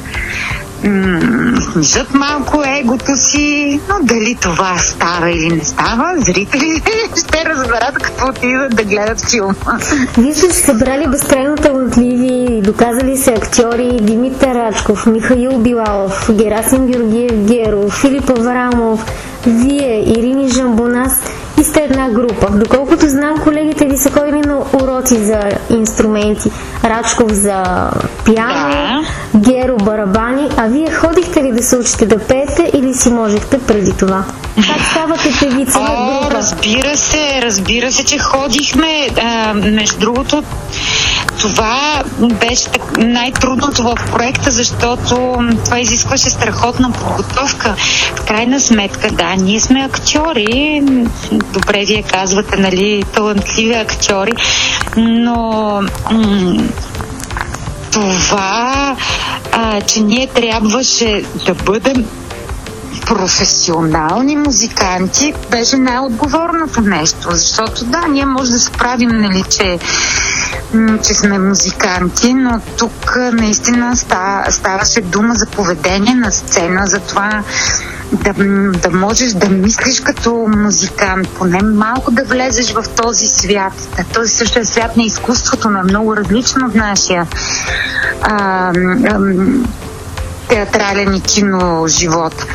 снижат 1.72 2.14
малко 2.14 2.62
егото 2.66 3.16
си, 3.16 3.80
но 3.88 3.94
дали 4.06 4.36
това 4.40 4.78
става 4.78 5.30
или 5.30 5.48
не 5.48 5.64
става, 5.64 6.14
зрителите 6.18 6.90
ще 7.16 7.44
разберат 7.44 7.94
какво 8.02 8.28
отидат 8.28 8.76
да 8.76 8.84
гледат 8.84 9.30
филма. 9.30 9.78
Вие 10.18 10.34
сте 10.34 10.52
събрали 10.52 11.06
безкрайно 11.06 11.56
талантливи, 11.56 12.60
доказали 12.62 13.16
се 13.16 13.30
актьори 13.30 13.98
Димитър 14.00 14.54
Рачков, 14.54 15.06
Михаил 15.06 15.58
Билалов, 15.58 16.30
Герасим 16.32 16.86
Георгиев 16.86 17.32
Геров, 17.32 18.00
Филип 18.00 18.30
Аврамов, 18.30 19.04
вие, 19.46 20.04
Ирини 20.06 20.48
Жамбонас 20.48 21.20
и 21.60 21.64
сте 21.64 21.80
една 21.80 22.10
група. 22.10 22.50
Доколкото 22.50 23.08
знам, 23.08 23.38
колегите 23.44 23.85
уроци 25.06 25.24
за 25.24 25.40
инструменти. 25.76 26.50
Рачков 26.84 27.32
за 27.32 27.90
пиано, 28.24 28.70
да. 28.70 29.04
Геро 29.38 29.76
барабани. 29.76 30.48
А 30.56 30.66
вие 30.66 30.90
ходихте 30.90 31.42
ли 31.42 31.52
да 31.52 31.62
се 31.62 31.76
учите 31.76 32.06
да 32.06 32.18
пеете 32.18 32.70
или 32.74 32.94
си 32.94 33.10
можехте 33.10 33.58
преди 33.58 33.92
това? 33.92 34.24
Как 34.54 34.86
ставате 34.90 35.32
певица 35.40 35.80
на 35.80 35.88
група? 35.88 36.34
Разбира 36.34 36.96
се, 36.96 37.42
разбира 37.42 37.92
се, 37.92 38.04
че 38.04 38.18
ходихме. 38.18 39.08
А, 39.22 39.54
между 39.54 39.98
другото, 39.98 40.42
това 41.40 42.02
беше 42.18 42.68
най-трудното 42.98 43.82
в 43.82 43.94
проекта, 44.12 44.50
защото 44.50 45.36
това 45.64 45.80
изискваше 45.80 46.30
страхотна 46.30 46.92
подготовка. 46.92 47.74
В 48.14 48.24
крайна 48.26 48.60
сметка, 48.60 49.10
да, 49.10 49.34
ние 49.34 49.60
сме 49.60 49.80
актьори. 49.80 50.82
Добре 51.32 51.84
вие 51.86 52.02
казвате, 52.02 52.56
нали, 52.56 53.04
талантливи 53.14 53.74
актьори, 53.74 54.32
но 54.96 55.80
м- 56.10 56.62
това, 57.92 58.96
а, 59.52 59.80
че 59.80 60.00
ние 60.00 60.26
трябваше 60.26 61.24
да 61.46 61.54
бъдем 61.54 62.06
професионални 63.06 64.36
музиканти 64.36 65.34
беше 65.50 65.76
най-отговорното 65.76 66.80
нещо, 66.80 67.28
защото 67.30 67.84
да, 67.84 68.00
ние 68.10 68.26
може 68.26 68.50
да 68.50 68.58
се 68.58 68.70
правим, 68.70 69.10
нали, 69.12 69.44
че 69.50 69.78
че 71.02 71.14
сме 71.14 71.38
музиканти, 71.38 72.34
но 72.34 72.60
тук 72.78 73.16
наистина 73.32 73.96
ставаше 74.50 75.00
дума 75.00 75.34
за 75.34 75.46
поведение 75.46 76.14
на 76.14 76.32
сцена, 76.32 76.86
за 76.86 76.98
това 77.00 77.42
да, 78.12 78.32
да 78.70 78.90
можеш 78.90 79.32
да 79.32 79.48
мислиш 79.48 80.00
като 80.00 80.46
музикант, 80.56 81.28
поне 81.28 81.62
малко 81.62 82.10
да 82.10 82.24
влезеш 82.24 82.72
в 82.72 82.84
този 82.96 83.26
свят. 83.26 83.72
Този 84.14 84.34
също 84.34 84.58
е 84.58 84.64
свят 84.64 84.96
на 84.96 85.02
изкуството, 85.02 85.70
но 85.70 85.78
е 85.78 85.82
много 85.82 86.16
различно 86.16 86.66
от 86.66 86.74
нашия 86.74 87.26
а, 88.22 88.72
а, 88.72 89.18
театрален 90.48 91.14
и 91.14 91.20
кино 91.20 91.84
живот. 91.88 92.46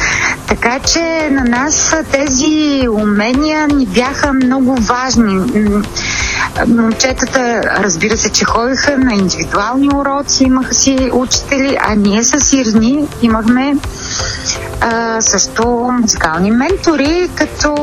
Така 0.47 0.79
че 0.79 1.29
на 1.31 1.43
нас 1.43 1.95
тези 2.11 2.87
умения 2.91 3.67
ни 3.67 3.85
бяха 3.85 4.33
много 4.33 4.75
важни. 4.75 5.39
Момчетата, 6.67 7.62
разбира 7.63 8.17
се, 8.17 8.29
че 8.29 8.46
ходиха 8.46 8.98
на 8.98 9.13
индивидуални 9.13 9.89
уроци, 9.96 10.43
имаха 10.43 10.74
си 10.74 11.10
учители, 11.13 11.77
а 11.81 11.96
ние 11.96 12.24
с 12.24 12.53
Ирни 12.53 13.08
имахме 13.22 13.75
а, 14.81 15.22
също 15.22 15.89
музикални 16.01 16.51
ментори, 16.51 17.29
като 17.36 17.75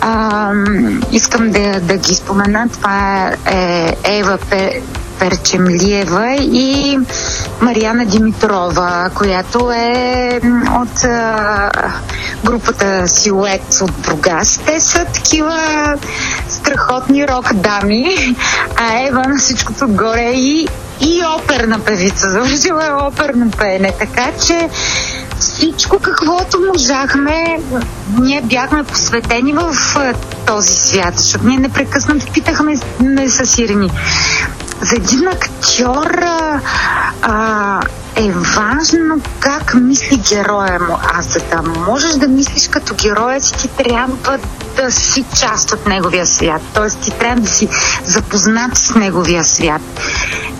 а, 0.00 0.52
искам 1.12 1.50
да, 1.50 1.80
да 1.80 1.96
ги 1.96 2.14
спомена. 2.14 2.68
Това 2.72 3.30
е 3.46 3.96
Ева 4.04 4.38
Перчемлиева 5.18 6.34
и 6.40 6.98
Марияна 7.60 8.06
Димитрова, 8.06 9.10
която 9.14 9.72
е 9.72 10.40
от 10.80 11.04
а, 11.04 11.70
групата 12.44 13.08
Силует 13.08 13.80
от 13.82 13.92
Бругас. 13.92 14.60
Те 14.66 14.80
са 14.80 15.04
такива 15.04 15.58
страхотни 16.62 17.28
рок 17.28 17.54
дами, 17.54 18.36
а 18.76 19.06
Ева 19.08 19.22
на 19.28 19.38
всичкото 19.38 19.84
отгоре 19.84 20.30
и, 20.34 20.68
и 21.00 21.22
оперна 21.38 21.78
певица. 21.78 22.30
Завършила 22.30 22.86
е 22.86 22.92
оперно 22.92 23.50
пеене. 23.50 23.92
Така 23.98 24.26
че 24.46 24.68
всичко 25.38 25.98
каквото 25.98 26.58
можахме, 26.72 27.58
ние 28.20 28.40
бяхме 28.42 28.84
посветени 28.84 29.52
в 29.52 29.76
този 30.46 30.74
свят, 30.74 31.18
защото 31.18 31.46
ние 31.46 31.58
непрекъснато 31.58 32.26
питахме 32.32 32.76
с 33.28 33.58
Ирини. 33.58 33.90
За 34.80 34.96
един 34.96 35.28
актьор 35.28 36.22
а, 37.22 37.80
е 38.16 38.30
важно 38.30 39.20
как 39.40 39.74
мисли 39.74 40.22
героя 40.28 40.78
му. 40.80 40.98
А 41.14 41.22
за 41.22 41.38
да 41.50 41.62
можеш 41.62 42.12
да 42.12 42.28
мислиш 42.28 42.68
като 42.68 42.94
героя 42.94 43.40
си, 43.40 43.52
ти 43.52 43.68
трябва 43.68 44.38
да 44.76 44.92
си 44.92 45.24
част 45.40 45.72
от 45.72 45.86
неговия 45.86 46.26
свят. 46.26 46.62
Тоест 46.74 47.00
ти 47.00 47.10
трябва 47.10 47.40
да 47.40 47.48
си 47.48 47.68
запознат 48.04 48.76
с 48.76 48.94
неговия 48.94 49.44
свят. 49.44 49.82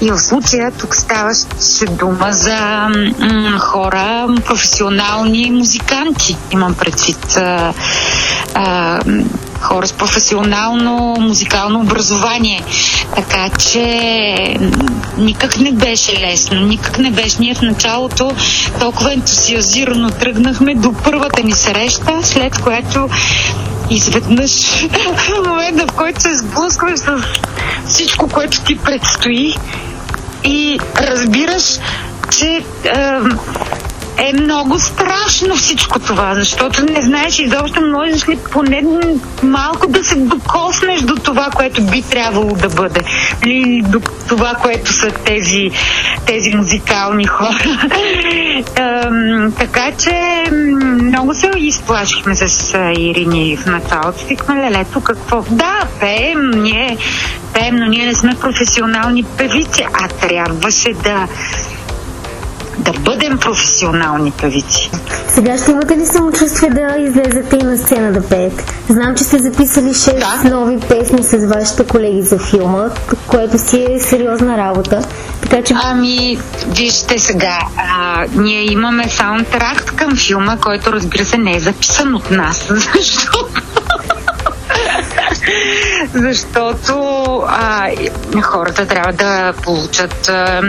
И 0.01 0.11
в 0.11 0.19
случая 0.19 0.73
тук 0.73 0.97
ставаше 0.97 1.87
дума 1.91 2.29
за 2.31 2.89
м- 3.19 3.59
хора, 3.59 4.29
професионални 4.47 5.51
музиканти. 5.51 6.37
Имам 6.51 6.75
предвид 6.75 7.37
а, 7.37 7.75
а, 8.55 9.01
хора 9.63 9.87
с 9.87 9.93
професионално 9.93 11.17
музикално 11.21 11.81
образование. 11.81 12.65
Така 13.17 13.49
че 13.59 14.59
никак 15.19 15.61
не 15.61 15.73
беше 15.73 16.21
лесно, 16.21 16.61
никак 16.61 16.99
не 16.99 17.11
беше. 17.11 17.37
Ние 17.41 17.55
в 17.55 17.63
началото 17.63 18.31
толкова 18.81 19.13
ентусиазирано 19.13 20.11
тръгнахме 20.11 20.75
до 20.75 20.93
първата 20.93 21.43
ни 21.43 21.53
среща, 21.53 22.19
след 22.23 22.59
което 22.59 23.09
изведнъж 23.91 24.53
момента, 25.47 25.87
в 25.87 25.93
който 25.97 26.21
се 26.21 26.35
сблъскваш 26.35 26.99
с 27.01 27.23
всичко, 27.87 28.29
което 28.29 28.61
ти 28.61 28.79
предстои 28.79 29.55
и 30.45 30.79
разбираш, 30.99 31.79
че 32.31 32.47
е, 32.47 32.63
е 34.17 34.33
много 34.33 34.79
страшно 34.79 35.57
всичко 35.57 35.99
това, 35.99 36.35
защото 36.35 36.85
не 36.85 37.03
знаеш 37.03 37.39
изобщо 37.39 37.81
можеш 37.81 38.29
ли 38.29 38.39
поне 38.53 38.83
малко 39.43 39.87
да 39.87 40.05
се 40.05 40.15
докоснеш 40.15 41.01
до 41.01 41.15
това, 41.15 41.51
което 41.57 41.83
би 41.83 42.03
трябвало 42.03 42.55
да 42.55 42.69
бъде. 42.69 43.01
Или 43.47 43.83
до 43.83 44.01
това, 44.29 44.55
което 44.55 44.93
са 44.93 45.11
тези, 45.11 45.71
тези 46.27 46.55
музикални 46.55 47.27
хора. 47.27 47.89
Ем, 48.77 49.53
така 49.59 49.93
че 49.99 50.45
много 51.03 51.35
се 51.35 51.51
изплашихме 51.57 52.37
с 52.37 52.79
Ирини 52.99 53.57
в 53.57 53.67
началото. 53.67 54.27
Викаме, 54.29 54.71
лелето, 54.71 55.01
какво? 55.01 55.45
Да, 55.51 55.81
пеем, 56.01 56.51
ние 56.51 56.97
пеем, 57.55 57.77
но 57.77 57.87
ние 57.87 58.07
не 58.07 58.15
сме 58.15 58.35
професионални 58.41 59.25
певици, 59.25 59.87
а 59.93 60.09
трябваше 60.09 60.93
да 60.93 61.29
да 62.79 62.93
бъдем 62.93 63.39
професионални 63.39 64.31
певици. 64.31 64.91
Сега 65.29 65.59
ще 65.59 65.71
имате 65.71 65.97
ли 65.97 66.07
самочувствие 66.07 66.71
да 66.71 66.97
излезете 66.99 67.59
и 67.63 67.65
на 67.65 67.79
сцена 67.79 68.13
да 68.13 68.29
пеете? 68.29 68.65
Знам, 68.89 69.15
че 69.15 69.25
сте 69.25 69.39
записали 69.39 69.89
6 69.89 70.43
да. 70.43 70.51
нови 70.51 70.81
песни 70.81 71.23
с 71.23 71.47
вашите 71.55 71.87
колеги 71.87 72.23
за 72.23 72.39
филма, 72.39 72.89
което 73.27 73.59
си 73.59 73.87
е 73.91 74.01
сериозна 74.01 74.59
работа. 74.59 75.03
Така 75.43 75.63
че... 75.63 75.75
Ами, 75.85 76.39
вижте 76.69 77.19
сега, 77.19 77.59
а, 77.77 78.25
ние 78.35 78.73
имаме 78.73 79.09
саундтрак 79.09 79.93
към 79.97 80.17
филма, 80.17 80.57
който 80.57 80.93
разбира 80.93 81.25
се 81.25 81.39
не 81.39 81.57
е 81.57 81.61
записан 81.61 82.15
от 82.15 82.31
нас, 82.31 82.69
защото 82.71 83.63
защото 86.15 86.95
а, 87.49 87.91
хората 88.43 88.87
трябва 88.87 89.13
да 89.13 89.53
получат 89.63 90.29
а, 90.29 90.63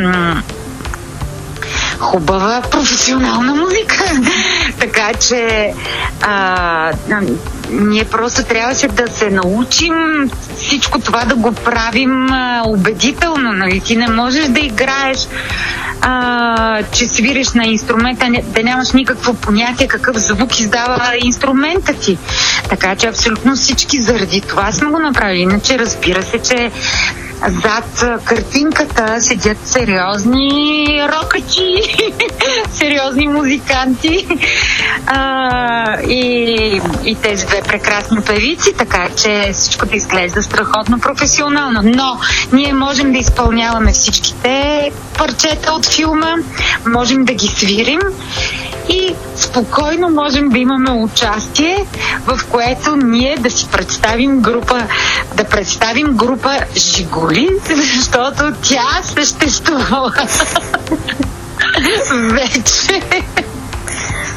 хубава 2.03 2.61
професионална 2.71 3.55
музика. 3.55 4.03
така 4.79 5.13
че 5.13 5.73
а, 6.21 6.91
ние 7.69 8.05
просто 8.05 8.43
трябваше 8.43 8.87
да 8.87 9.07
се 9.07 9.29
научим 9.29 9.93
всичко 10.57 10.99
това 10.99 11.25
да 11.25 11.35
го 11.35 11.51
правим 11.51 12.27
а, 12.31 12.63
убедително. 12.65 13.51
Нали? 13.51 13.79
Ти 13.79 13.95
не 13.95 14.07
можеш 14.07 14.45
да 14.47 14.59
играеш, 14.59 15.27
а, 16.01 16.83
че 16.83 17.07
свириш 17.07 17.53
на 17.53 17.65
инструмента, 17.65 18.25
да 18.43 18.63
нямаш 18.63 18.91
никакво 18.91 19.33
понятие 19.33 19.87
какъв 19.87 20.17
звук 20.17 20.59
издава 20.59 21.13
инструмента 21.23 21.93
ти. 21.93 22.17
Така 22.69 22.95
че 22.95 23.07
абсолютно 23.07 23.55
всички 23.55 24.01
заради 24.01 24.41
това 24.41 24.71
сме 24.71 24.89
го 24.89 24.99
направили. 24.99 25.41
Иначе 25.41 25.79
разбира 25.79 26.23
се, 26.23 26.39
че 26.39 26.71
зад 27.47 28.21
картинката 28.23 29.21
седят 29.21 29.57
сериозни 29.67 30.87
рокачи, 31.03 31.75
сериозни 32.73 33.27
музиканти 33.27 34.27
а, 35.07 36.01
и, 36.01 36.81
и 37.05 37.15
тези 37.15 37.45
две 37.45 37.61
прекрасни 37.61 38.21
певици, 38.21 38.73
така 38.77 39.07
че 39.17 39.49
всичко 39.53 39.85
да 39.85 39.95
изглежда 39.95 40.43
страхотно 40.43 40.99
професионално. 40.99 41.81
Но 41.83 42.19
ние 42.53 42.73
можем 42.73 43.11
да 43.11 43.17
изпълняваме 43.17 43.91
всичките 43.91 44.91
парчета 45.17 45.71
от 45.71 45.85
филма, 45.85 46.35
можем 46.85 47.25
да 47.25 47.33
ги 47.33 47.47
свирим 47.47 47.99
и 48.89 49.15
спокойно 49.35 50.09
можем 50.09 50.49
да 50.49 50.57
имаме 50.57 50.91
участие, 50.91 51.85
в 52.25 52.39
което 52.51 52.95
ние 52.95 53.37
да 53.39 53.51
си 53.51 53.67
представим 53.71 54.41
група, 54.41 54.87
да 55.35 55.43
представим 55.43 56.07
група 56.07 56.59
Жигули, 56.75 57.49
защото 57.95 58.43
тя 58.61 59.01
съществува 59.03 60.11
вече. 62.11 63.23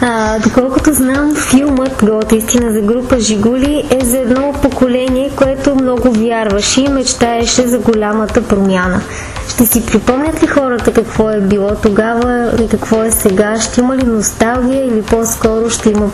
А, 0.01 0.39
доколкото 0.39 0.93
знам, 0.93 1.35
филмът 1.35 2.05
Голата 2.05 2.37
истина 2.37 2.73
за 2.73 2.81
група 2.81 3.21
Жигули 3.21 3.85
е 4.01 4.05
за 4.05 4.19
едно 4.19 4.53
поколение, 4.63 5.31
което 5.37 5.75
много 5.75 6.13
вярваше 6.13 6.81
и 6.81 6.89
мечтаеше 6.89 7.67
за 7.67 7.79
голямата 7.79 8.43
промяна. 8.43 9.01
Ще 9.49 9.67
си 9.67 9.87
припомнят 9.87 10.43
ли 10.43 10.47
хората 10.47 10.93
какво 10.93 11.31
е 11.31 11.41
било 11.41 11.71
тогава 11.83 12.53
и 12.65 12.69
какво 12.69 13.03
е 13.03 13.11
сега? 13.11 13.61
Ще 13.61 13.81
има 13.81 13.97
ли 13.97 14.07
носталгия 14.07 14.87
или 14.87 15.03
по-скоро 15.03 15.71
ще 15.71 15.91
има 15.91 16.11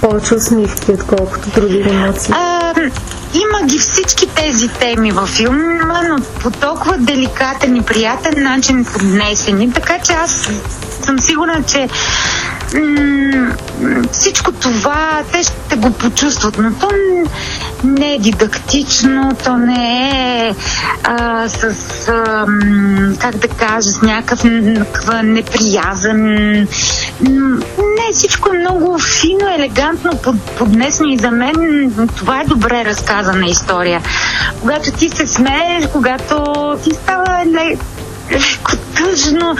повече 0.00 0.34
усмивки, 0.34 0.92
отколкото 0.92 1.60
други 1.60 1.80
емоции? 1.80 2.34
А, 2.36 2.72
има 3.34 3.66
ги 3.66 3.78
всички 3.78 4.26
тези 4.26 4.68
теми 4.68 5.12
във 5.12 5.28
филма, 5.28 6.02
но 6.08 6.16
по 6.42 6.50
толкова 6.50 6.98
деликатен 6.98 7.76
и 7.76 7.82
приятен 7.82 8.42
начин 8.42 8.84
поднесени, 8.84 9.72
така 9.72 9.98
че 9.98 10.12
аз 10.12 10.48
съм 11.02 11.18
сигурна, 11.18 11.62
че 11.62 11.88
всичко 14.12 14.52
това 14.52 15.22
те 15.32 15.42
ще 15.42 15.76
го 15.76 15.92
почувстват, 15.92 16.58
но 16.58 16.72
то 16.72 16.88
не 17.84 18.14
е 18.14 18.18
дидактично, 18.18 19.36
то 19.44 19.56
не 19.56 20.10
е 20.48 20.54
а, 21.04 21.48
с, 21.48 21.64
а, 22.08 22.46
как 23.18 23.36
да 23.36 23.48
кажа, 23.48 23.90
с 23.90 24.02
някакъв, 24.02 24.44
неприязан. 25.22 26.22
Не, 27.20 28.12
всичко 28.12 28.48
е 28.54 28.58
много 28.58 28.98
фино, 28.98 29.54
елегантно 29.58 30.10
поднесено 30.58 31.08
и 31.08 31.18
за 31.18 31.30
мен 31.30 31.92
това 32.16 32.40
е 32.40 32.44
добре 32.44 32.84
разказана 32.84 33.46
история. 33.46 34.02
Когато 34.60 34.92
ти 34.92 35.08
се 35.08 35.26
смееш, 35.26 35.86
когато 35.92 36.44
ти 36.84 36.90
става 36.90 37.44
тъжно 38.96 39.56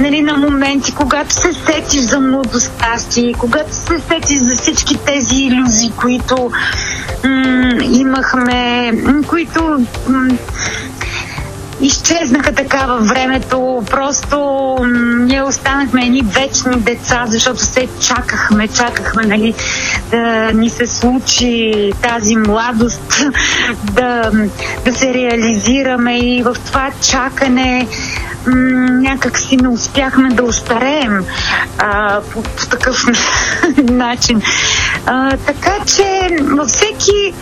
нали, 0.00 0.22
на 0.22 0.36
моменти, 0.36 0.94
когато 0.94 1.34
се 1.34 1.52
сетиш 1.52 2.00
за 2.00 2.20
младостта 2.20 2.98
си, 2.98 3.34
когато 3.38 3.74
се 3.74 4.00
сетиш 4.08 4.40
за 4.40 4.56
всички 4.56 4.96
тези 4.96 5.36
иллюзии, 5.36 5.92
които 5.96 6.50
м- 7.24 7.84
имахме, 7.92 8.92
които 9.26 9.86
м- 10.08 10.36
изчезнаха 11.80 12.52
така 12.52 12.86
във 12.86 13.08
времето. 13.08 13.82
Просто 13.90 14.38
м- 14.80 15.24
ние 15.24 15.42
останахме 15.42 16.06
едни 16.06 16.22
вечни 16.22 16.76
деца, 16.76 17.24
защото 17.26 17.60
се 17.60 17.88
чакахме, 18.00 18.68
чакахме 18.68 19.22
нали, 19.26 19.54
да 20.12 20.52
ни 20.52 20.70
се 20.70 20.86
случи 20.86 21.92
тази 22.02 22.36
младост, 22.36 23.24
да, 23.84 24.30
да 24.84 24.94
се 24.94 25.14
реализираме 25.14 26.18
и 26.18 26.42
в 26.42 26.56
това 26.66 26.90
чакане 27.10 27.88
някак 28.90 29.38
си 29.38 29.56
не 29.56 29.68
успяхме 29.68 30.28
да 30.28 30.42
устареем 30.42 31.24
а, 31.78 32.20
по, 32.20 32.42
по 32.42 32.66
такъв 32.66 33.04
начин. 33.76 34.42
А, 35.06 35.36
така 35.36 35.74
че 35.86 36.28
във 36.40 36.68
всеки, 36.68 37.34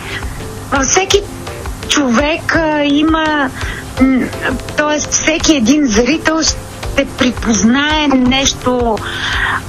във 0.71 0.83
всеки 0.83 1.21
човек 1.87 2.55
а, 2.55 2.83
има, 2.83 3.49
т.е. 4.77 4.99
всеки 4.99 5.55
един 5.55 5.87
зрител 5.87 6.43
ще 6.43 6.70
припознае 7.17 8.07
нещо 8.07 8.97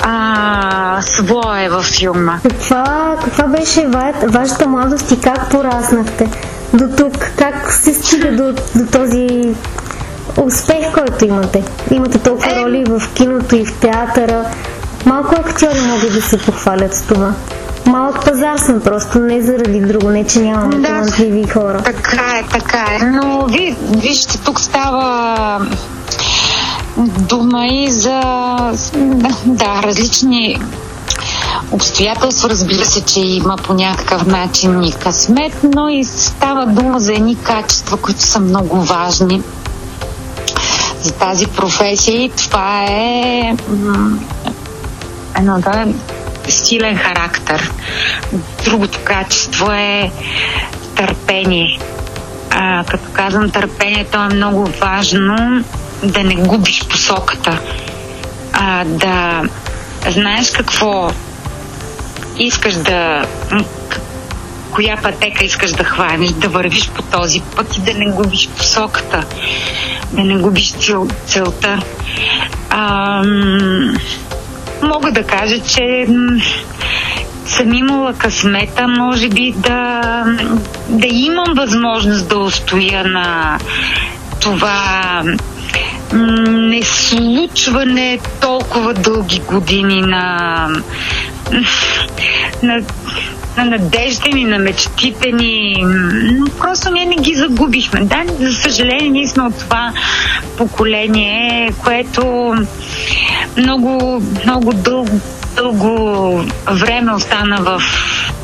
а, 0.03 0.99
свое 1.03 1.69
във 1.69 1.85
филма. 1.85 2.39
Каква, 2.43 3.17
каква 3.25 3.45
беше 3.47 3.87
вашата 4.27 4.69
младост 4.69 5.11
и 5.11 5.21
как 5.21 5.51
пораснахте 5.51 6.29
до 6.75 6.89
тук? 6.97 7.33
Как 7.39 7.73
се 7.73 7.95
стига 7.95 8.37
до, 8.37 8.53
до 8.53 8.87
този 8.93 9.55
успех, 10.37 10.93
който 10.95 11.25
имате. 11.25 11.65
Имате 11.91 12.19
толкова 12.19 12.53
е... 12.53 12.65
роли 12.65 12.85
в 12.89 13.03
киното 13.15 13.57
и 13.57 13.65
в 13.65 13.73
театъра. 13.73 14.45
Малко 15.07 15.35
актьори 15.35 15.81
могат 15.81 16.13
да 16.15 16.23
се 16.23 16.39
похвалят 16.39 16.95
с 16.95 17.03
това. 17.03 17.33
Малък 17.87 18.25
пазар 18.25 18.59
сме 18.59 18.81
просто, 18.81 19.19
не 19.19 19.43
заради 19.43 19.81
друго, 19.81 20.11
не 20.11 20.25
че 20.25 20.41
нямаме 20.41 20.77
да, 20.77 20.89
талантливи 20.89 21.49
хора. 21.49 21.83
Така 21.85 22.39
е, 22.39 22.45
така 22.53 22.87
е. 23.01 23.05
Но 23.05 23.47
ви, 23.47 23.77
вижте, 23.91 24.39
тук 24.39 24.61
става 24.61 25.67
дума 26.99 27.67
и 27.67 27.91
за 27.91 28.21
да, 29.47 29.83
различни 29.83 30.61
обстоятелства. 31.71 32.51
Разбира 32.51 32.85
се, 32.85 33.05
че 33.05 33.21
има 33.21 33.57
по 33.57 33.75
някакъв 33.75 34.27
начин 34.27 34.83
и 34.83 34.93
късмет, 34.93 35.57
но 35.75 35.89
и 35.89 36.05
става 36.05 36.67
дума 36.67 37.01
за 37.01 37.13
едни 37.13 37.37
качества, 37.37 37.97
които 37.97 38.21
са 38.21 38.41
много 38.41 38.81
важни 38.81 39.43
за 41.03 41.13
тази 41.13 41.47
професия 41.47 42.25
и 42.25 42.31
това 42.31 42.85
е 42.85 43.57
едно 45.39 45.59
да 45.61 45.87
силен 46.49 46.97
характер. 46.97 47.71
Другото 48.65 48.99
качество 49.05 49.73
е 49.73 50.11
търпение. 50.95 51.79
А, 52.51 52.85
като 52.85 53.05
казвам 53.13 53.51
търпение, 53.51 54.07
то 54.13 54.25
е 54.25 54.35
много 54.35 54.65
важно 54.81 55.65
да 56.03 56.25
не 56.25 56.35
губиш 56.35 56.85
посоката. 56.89 57.59
А, 58.53 58.85
да 58.85 59.43
знаеш 60.09 60.51
какво 60.51 61.11
искаш 62.39 62.75
да 62.75 63.27
коя 64.73 64.97
пътека 65.03 65.45
искаш 65.45 65.71
да 65.71 65.85
хванеш, 65.85 66.31
да 66.31 66.49
вървиш 66.49 66.89
по 66.89 67.03
този 67.03 67.43
път 67.57 67.77
и 67.77 67.81
да 67.81 67.95
не 67.95 68.13
губиш 68.13 68.49
посоката, 68.49 69.25
да 70.13 70.25
не 70.25 70.37
губиш 70.37 70.73
цел, 70.73 71.09
целта. 71.27 71.79
Ам, 72.71 73.97
мога 74.83 75.13
да 75.13 75.23
кажа, 75.23 75.61
че 75.61 76.07
съм 77.47 77.73
имала 77.73 78.15
късмета, 78.15 78.89
може 78.89 79.29
би 79.29 79.55
да, 79.57 80.03
да 80.89 81.07
имам 81.07 81.55
възможност 81.57 82.29
да 82.29 82.39
устоя 82.39 83.05
на 83.05 83.59
това 84.41 85.23
неслучване 86.13 88.19
толкова 88.41 88.95
дълги 88.95 89.41
години 89.41 90.01
на, 90.01 90.69
на, 92.63 92.83
на 93.57 93.65
надежда 93.65 94.29
ни, 94.35 94.45
на 94.45 94.59
мечтите 94.59 95.33
ни. 95.33 95.85
Просто 96.59 96.93
ние 96.93 97.07
не 97.07 97.17
ги 97.17 97.35
загубихме. 97.35 98.01
Да, 98.01 98.25
за 98.41 98.53
съжаление, 98.53 99.09
ние 99.09 99.29
сме 99.29 99.43
от 99.43 99.59
това 99.59 99.93
поколение, 100.57 101.73
което 101.85 102.55
много, 103.57 104.23
много 104.45 104.73
дълго, 104.73 105.21
дълго 105.57 106.45
време 106.67 107.15
остана 107.15 107.57
в 107.57 107.83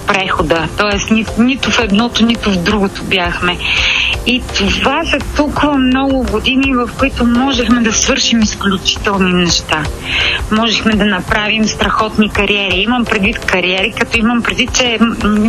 прехода. 0.07 0.69
Тоест, 0.79 1.11
ни, 1.11 1.27
нито 1.39 1.71
в 1.71 1.79
едното, 1.79 2.25
нито 2.25 2.51
в 2.51 2.57
другото 2.57 3.05
бяхме. 3.05 3.59
И 4.31 4.43
това 4.55 5.05
са 5.05 5.19
толкова 5.37 5.79
много 5.79 6.23
години, 6.23 6.75
в 6.75 6.91
които 6.99 7.27
можехме 7.27 7.81
да 7.81 7.93
свършим 7.93 8.43
изключителни 8.43 9.33
неща. 9.33 9.83
Можехме 10.51 10.93
да 10.93 11.05
направим 11.05 11.65
страхотни 11.65 12.31
кариери. 12.31 12.77
Имам 12.77 13.05
предвид 13.05 13.39
кариери, 13.39 13.95
като 14.01 14.19
имам 14.19 14.43
предвид, 14.43 14.75
че 14.75 14.99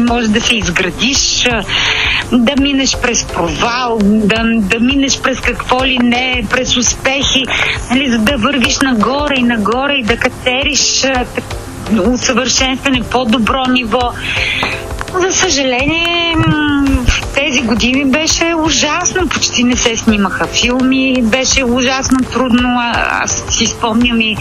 може 0.10 0.28
да 0.28 0.42
се 0.42 0.56
изградиш, 0.56 1.48
да 2.32 2.62
минеш 2.62 2.98
през 2.98 3.24
провал, 3.24 3.98
да, 4.04 4.44
да 4.56 4.80
минеш 4.80 5.22
през 5.22 5.39
какво 5.39 5.86
ли 5.86 5.98
не, 5.98 6.44
през 6.50 6.78
успехи, 6.78 7.46
нали, 7.92 8.10
за 8.10 8.18
да 8.18 8.38
вървиш 8.38 8.80
нагоре 8.80 9.36
и 9.38 9.44
нагоре 9.44 9.94
и 9.94 10.04
да 10.04 10.18
катериш 10.18 11.06
усъвършенстване, 12.13 13.04
по-добро 13.12 13.63
ниво. 13.70 14.12
За 15.13 15.32
съжаление, 15.32 16.36
тези 17.39 17.62
години 17.62 18.06
беше 18.06 18.54
ужасно. 18.56 19.30
Почти 19.30 19.63
не 19.63 19.75
се 19.75 19.97
снимаха 19.97 20.47
филми. 20.47 21.23
Беше 21.23 21.63
ужасно 21.63 22.19
трудно. 22.34 22.80
Аз 23.21 23.43
си 23.49 23.65
спомням 23.65 24.21
и 24.21 24.38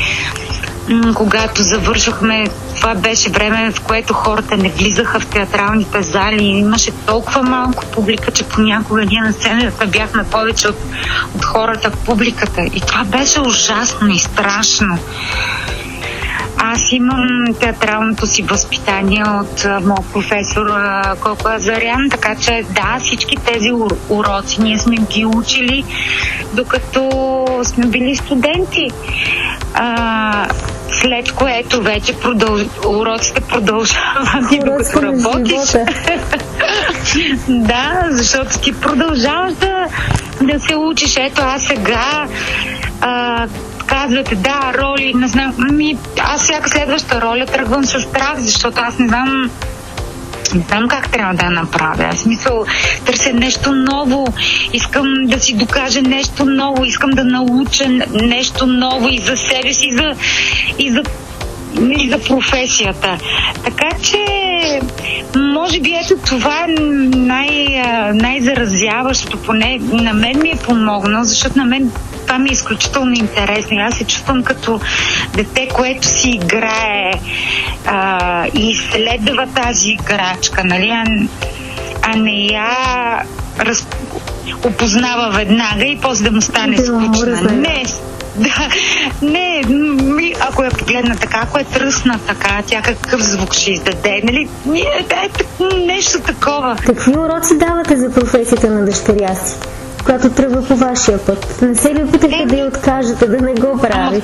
когато 1.14 1.62
завършахме, 1.62 2.46
това 2.76 2.94
беше 2.94 3.30
време, 3.30 3.72
в 3.72 3.80
което 3.80 4.14
хората 4.14 4.56
не 4.56 4.68
влизаха 4.68 5.20
в 5.20 5.26
театралните 5.26 6.02
зали 6.02 6.44
имаше 6.44 6.90
толкова 6.90 7.42
малко 7.42 7.84
публика, 7.86 8.30
че 8.30 8.44
понякога 8.44 9.04
ние 9.04 9.20
на 9.20 9.32
сцената 9.32 9.86
бяхме 9.86 10.24
повече 10.24 10.68
от, 10.68 10.78
от 11.34 11.44
хората 11.44 11.90
в 11.90 11.96
публиката. 11.96 12.62
И 12.62 12.80
това 12.80 13.04
беше 13.04 13.40
ужасно 13.40 14.08
и 14.08 14.18
страшно. 14.18 14.98
Аз 16.58 16.92
имам 16.92 17.54
театралното 17.60 18.26
си 18.26 18.42
възпитание 18.42 19.24
от 19.24 19.64
моят 19.84 20.12
професор 20.12 20.66
Колко 21.20 21.48
Азарян, 21.48 22.08
така 22.10 22.34
че 22.34 22.64
да, 22.70 22.98
всички 23.00 23.36
тези 23.36 23.70
уроци 24.08 24.62
ние 24.62 24.78
сме 24.78 24.96
ги 24.96 25.24
учили 25.24 25.84
докато 26.52 27.46
сме 27.64 27.86
били 27.86 28.16
студенти. 28.16 28.90
А, 29.74 30.48
след 30.92 31.32
което 31.32 31.82
вече 31.82 32.20
продълж... 32.20 32.62
уроците 32.86 33.40
продължават 33.40 34.52
и 34.52 34.58
докато 34.58 35.02
работиш. 35.02 35.72
да, 37.48 38.06
защото 38.10 38.58
ти 38.58 38.80
продължаваш 38.80 39.54
да, 39.54 39.86
да 40.40 40.60
се 40.60 40.76
учиш. 40.76 41.16
Ето 41.16 41.42
аз 41.44 41.62
сега 41.62 42.26
а, 43.00 43.46
казвате, 43.88 44.34
да, 44.34 44.72
роли, 44.74 45.12
не 45.14 45.28
знам, 45.28 45.54
ми, 45.72 45.98
аз 46.20 46.42
всяка 46.42 46.68
следваща 46.68 47.20
роля 47.20 47.46
тръгвам 47.46 47.84
с 47.84 48.00
страх, 48.00 48.34
защото 48.38 48.80
аз 48.80 48.98
не 48.98 49.08
знам 49.08 49.50
не 50.54 50.60
знам 50.60 50.88
как 50.88 51.10
трябва 51.10 51.34
да 51.34 51.44
я 51.44 51.50
направя. 51.50 52.10
В 52.12 52.18
смисъл, 52.18 52.64
търся 53.04 53.32
нещо 53.32 53.72
ново, 53.72 54.26
искам 54.72 55.14
да 55.24 55.40
си 55.40 55.54
докажа 55.54 56.02
нещо 56.02 56.44
ново, 56.44 56.84
искам 56.84 57.10
да 57.10 57.24
науча 57.24 57.88
нещо 58.12 58.66
ново 58.66 59.08
и 59.08 59.18
за 59.18 59.36
себе 59.36 59.72
си, 59.72 59.86
и 59.86 59.92
за, 59.92 60.14
и 60.78 60.90
за 60.90 61.02
и 61.98 62.08
за 62.08 62.18
професията. 62.18 63.18
Така 63.64 63.88
че, 64.02 64.18
може 65.36 65.80
би 65.80 65.94
ето 66.04 66.16
това 66.26 66.64
е 66.64 66.80
най, 67.16 67.82
най-заразяващото, 68.14 69.38
поне 69.38 69.78
на 69.82 70.12
мен 70.12 70.38
ми 70.42 70.48
е 70.48 70.56
помогнало, 70.64 71.24
защото 71.24 71.58
на 71.58 71.64
мен 71.64 71.90
това 72.28 72.38
ми 72.38 72.48
е 72.50 72.52
изключително 72.52 73.12
интересно. 73.12 73.78
Аз 73.80 73.94
се 73.94 74.04
чувствам 74.04 74.42
като 74.42 74.80
дете, 75.34 75.68
което 75.68 76.06
си 76.06 76.30
играе 76.30 77.12
а, 77.86 78.46
и 78.54 78.70
изследва 78.70 79.46
тази 79.46 79.90
играчка, 79.90 80.64
нали? 80.64 80.90
А, 80.90 81.04
а 82.02 82.16
не 82.16 82.46
я 82.46 82.70
раз, 83.60 83.86
опознава 84.64 85.30
веднага 85.30 85.84
и 85.84 85.98
после 86.02 86.24
да 86.24 86.30
му 86.30 86.40
стане 86.40 86.76
да, 86.76 86.86
скучна. 86.86 87.52
Не, 87.52 87.84
да, 88.36 88.68
не, 89.22 89.62
ако 90.40 90.64
я 90.64 90.70
погледна 90.70 91.16
така, 91.16 91.40
ако 91.42 91.58
е 91.58 91.64
тръсна 91.64 92.18
така, 92.26 92.62
тя 92.66 92.82
какъв 92.82 93.20
звук 93.22 93.54
ще 93.54 93.70
издаде, 93.70 94.20
нали? 94.24 94.48
Е, 94.74 95.04
е, 95.14 95.86
нещо 95.86 96.20
такова. 96.20 96.76
Какви 96.86 97.10
уроци 97.10 97.58
давате 97.58 97.96
за 97.96 98.12
професията 98.12 98.70
на 98.70 98.84
дъщеря 98.84 99.34
си? 99.34 99.54
Която 100.04 100.30
тръгва 100.30 100.66
по 100.66 100.76
вашия 100.76 101.26
път? 101.26 101.62
Не 101.62 101.74
се 101.74 101.94
ли 101.94 102.02
опитахте 102.02 102.46
да 102.46 102.56
я 102.56 102.66
откажете, 102.66 103.26
да 103.26 103.40
не 103.40 103.54
го 103.54 103.78
прави? 103.78 104.22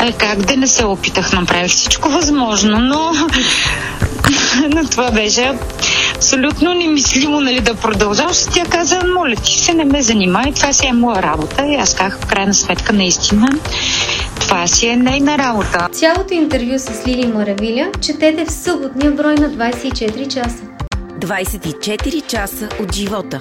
Е, 0.00 0.12
как 0.12 0.38
да 0.38 0.56
не 0.56 0.66
се 0.66 0.84
опитах, 0.84 1.32
направих 1.32 1.70
всичко 1.70 2.08
възможно, 2.08 2.78
но, 2.78 3.12
но 4.74 4.88
това 4.88 5.10
беше 5.10 5.52
абсолютно 6.16 6.74
немислимо 6.74 7.40
нали, 7.40 7.60
да 7.60 7.74
продължавам. 7.74 8.32
Тя 8.54 8.64
каза, 8.64 9.00
моля 9.16 9.34
ти 9.36 9.58
се, 9.58 9.74
не 9.74 9.84
ме 9.84 10.02
занимай, 10.02 10.52
това 10.52 10.72
си 10.72 10.86
е 10.86 10.92
моя 10.92 11.22
работа. 11.22 11.66
И 11.66 11.74
аз 11.74 11.94
казах, 11.94 12.18
в 12.20 12.26
крайна 12.26 12.54
сметка, 12.54 12.92
наистина, 12.92 13.48
това 14.40 14.66
си 14.66 14.86
е 14.86 14.96
нейна 14.96 15.38
работа. 15.38 15.88
Цялото 15.92 16.34
интервю 16.34 16.78
с 16.78 17.06
Лили 17.06 17.26
Маравиля 17.26 17.90
четете 18.00 18.44
в 18.44 18.50
съботния 18.50 19.12
брой 19.12 19.34
на 19.34 19.50
24 19.50 20.28
часа. 20.28 20.62
24 21.20 22.26
часа 22.26 22.68
от 22.82 22.94
живота. 22.94 23.40